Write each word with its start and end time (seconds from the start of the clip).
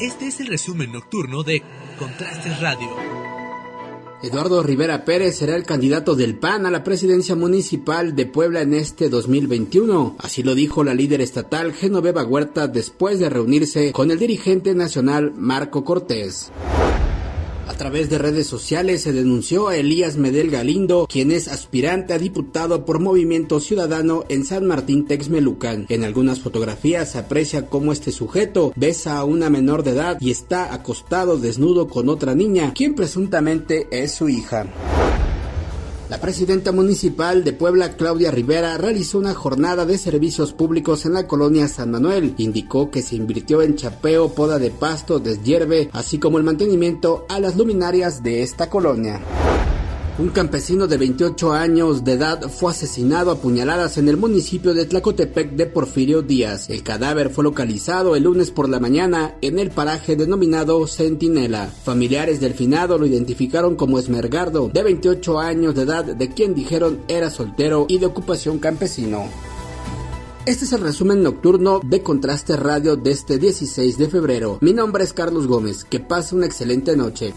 Este 0.00 0.26
es 0.26 0.40
el 0.40 0.48
resumen 0.48 0.90
nocturno 0.90 1.44
de 1.44 1.62
Contrastes 1.98 2.60
Radio. 2.60 2.88
Eduardo 4.24 4.62
Rivera 4.62 5.04
Pérez 5.04 5.36
será 5.36 5.54
el 5.54 5.64
candidato 5.64 6.16
del 6.16 6.36
PAN 6.36 6.66
a 6.66 6.70
la 6.70 6.82
presidencia 6.82 7.36
municipal 7.36 8.16
de 8.16 8.26
Puebla 8.26 8.62
en 8.62 8.74
este 8.74 9.08
2021. 9.08 10.16
Así 10.18 10.42
lo 10.42 10.56
dijo 10.56 10.82
la 10.82 10.94
líder 10.94 11.20
estatal 11.20 11.72
Genoveva 11.72 12.24
Huerta 12.24 12.66
después 12.66 13.20
de 13.20 13.30
reunirse 13.30 13.92
con 13.92 14.10
el 14.10 14.18
dirigente 14.18 14.74
nacional 14.74 15.32
Marco 15.36 15.84
Cortés. 15.84 16.50
A 17.66 17.74
través 17.74 18.10
de 18.10 18.18
redes 18.18 18.46
sociales 18.46 19.02
se 19.02 19.12
denunció 19.12 19.68
a 19.68 19.76
Elías 19.76 20.16
Medel 20.16 20.50
Galindo, 20.50 21.06
quien 21.10 21.30
es 21.30 21.48
aspirante 21.48 22.12
a 22.12 22.18
diputado 22.18 22.84
por 22.84 23.00
Movimiento 23.00 23.58
Ciudadano 23.58 24.24
en 24.28 24.44
San 24.44 24.66
Martín 24.66 25.06
Texmelucan. 25.06 25.86
En 25.88 26.04
algunas 26.04 26.40
fotografías 26.40 27.12
se 27.12 27.18
aprecia 27.18 27.66
cómo 27.66 27.92
este 27.92 28.12
sujeto 28.12 28.72
besa 28.76 29.16
a 29.16 29.24
una 29.24 29.48
menor 29.48 29.82
de 29.82 29.92
edad 29.92 30.18
y 30.20 30.30
está 30.30 30.74
acostado 30.74 31.38
desnudo 31.38 31.88
con 31.88 32.08
otra 32.08 32.34
niña, 32.34 32.72
quien 32.74 32.94
presuntamente 32.94 33.88
es 33.90 34.12
su 34.12 34.28
hija. 34.28 34.66
La 36.10 36.20
presidenta 36.20 36.70
municipal 36.70 37.44
de 37.44 37.54
Puebla, 37.54 37.96
Claudia 37.96 38.30
Rivera, 38.30 38.76
realizó 38.76 39.18
una 39.18 39.32
jornada 39.32 39.86
de 39.86 39.96
servicios 39.96 40.52
públicos 40.52 41.06
en 41.06 41.14
la 41.14 41.26
colonia 41.26 41.66
San 41.66 41.90
Manuel. 41.90 42.34
Indicó 42.36 42.90
que 42.90 43.00
se 43.00 43.16
invirtió 43.16 43.62
en 43.62 43.74
chapeo, 43.76 44.34
poda 44.34 44.58
de 44.58 44.70
pasto, 44.70 45.18
deshierve, 45.18 45.88
así 45.92 46.18
como 46.18 46.36
el 46.36 46.44
mantenimiento 46.44 47.24
a 47.30 47.40
las 47.40 47.56
luminarias 47.56 48.22
de 48.22 48.42
esta 48.42 48.68
colonia. 48.68 49.22
Un 50.16 50.28
campesino 50.28 50.86
de 50.86 50.96
28 50.96 51.52
años 51.52 52.04
de 52.04 52.12
edad 52.12 52.48
fue 52.48 52.70
asesinado 52.70 53.32
a 53.32 53.38
puñaladas 53.38 53.98
en 53.98 54.08
el 54.08 54.16
municipio 54.16 54.72
de 54.72 54.84
Tlacotepec 54.84 55.56
de 55.56 55.66
Porfirio 55.66 56.22
Díaz. 56.22 56.70
El 56.70 56.84
cadáver 56.84 57.30
fue 57.30 57.42
localizado 57.42 58.14
el 58.14 58.22
lunes 58.22 58.52
por 58.52 58.68
la 58.68 58.78
mañana 58.78 59.34
en 59.40 59.58
el 59.58 59.72
paraje 59.72 60.14
denominado 60.14 60.86
Centinela. 60.86 61.66
Familiares 61.66 62.40
del 62.40 62.54
finado 62.54 62.96
lo 62.96 63.06
identificaron 63.06 63.74
como 63.74 63.98
Esmergardo, 63.98 64.70
de 64.72 64.84
28 64.84 65.40
años 65.40 65.74
de 65.74 65.82
edad, 65.82 66.04
de 66.04 66.28
quien 66.28 66.54
dijeron 66.54 67.00
era 67.08 67.28
soltero 67.28 67.86
y 67.88 67.98
de 67.98 68.06
ocupación 68.06 68.60
campesino. 68.60 69.24
Este 70.46 70.64
es 70.64 70.72
el 70.74 70.82
resumen 70.82 71.24
nocturno 71.24 71.80
de 71.82 72.02
Contraste 72.04 72.54
Radio 72.54 72.94
de 72.94 73.10
este 73.10 73.38
16 73.38 73.98
de 73.98 74.08
febrero. 74.08 74.58
Mi 74.60 74.74
nombre 74.74 75.02
es 75.02 75.12
Carlos 75.12 75.48
Gómez. 75.48 75.82
Que 75.82 75.98
pase 75.98 76.36
una 76.36 76.46
excelente 76.46 76.96
noche. 76.96 77.34